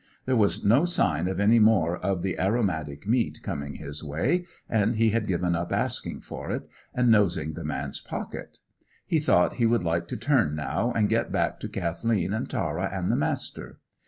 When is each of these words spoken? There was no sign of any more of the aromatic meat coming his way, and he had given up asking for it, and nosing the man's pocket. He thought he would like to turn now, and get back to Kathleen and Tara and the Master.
There 0.25 0.35
was 0.35 0.65
no 0.65 0.83
sign 0.83 1.27
of 1.27 1.39
any 1.39 1.59
more 1.59 1.97
of 1.97 2.23
the 2.23 2.39
aromatic 2.39 3.05
meat 3.07 3.43
coming 3.43 3.75
his 3.75 4.03
way, 4.03 4.47
and 4.67 4.95
he 4.95 5.11
had 5.11 5.27
given 5.27 5.55
up 5.55 5.71
asking 5.71 6.21
for 6.21 6.49
it, 6.49 6.67
and 6.91 7.11
nosing 7.11 7.53
the 7.53 7.63
man's 7.63 8.01
pocket. 8.01 8.57
He 9.05 9.19
thought 9.19 9.57
he 9.57 9.67
would 9.67 9.83
like 9.83 10.07
to 10.07 10.17
turn 10.17 10.55
now, 10.55 10.91
and 10.91 11.07
get 11.07 11.31
back 11.31 11.59
to 11.59 11.69
Kathleen 11.69 12.33
and 12.33 12.49
Tara 12.49 12.89
and 12.91 13.11
the 13.11 13.15
Master. 13.15 13.79